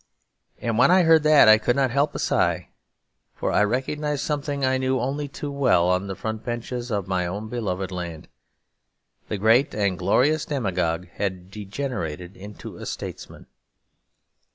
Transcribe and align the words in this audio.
And 0.59 0.79
when 0.79 0.89
I 0.89 1.03
heard 1.03 1.21
that, 1.21 1.47
I 1.47 1.59
could 1.59 1.75
not 1.75 1.91
help 1.91 2.15
a 2.15 2.17
sigh; 2.17 2.69
for 3.35 3.51
I 3.51 3.63
recognised 3.63 4.23
something 4.23 4.61
that 4.61 4.69
I 4.71 4.77
knew 4.79 4.99
only 4.99 5.27
too 5.27 5.51
well 5.51 5.87
on 5.89 6.07
the 6.07 6.15
front 6.15 6.43
benches 6.43 6.89
of 6.91 7.07
my 7.07 7.27
own 7.27 7.49
beloved 7.49 7.91
land. 7.91 8.27
The 9.27 9.37
great 9.37 9.75
and 9.75 9.99
glorious 9.99 10.43
demagogue 10.43 11.07
had 11.09 11.51
degenerated 11.51 12.35
into 12.35 12.77
a 12.77 12.87
statesman. 12.87 13.45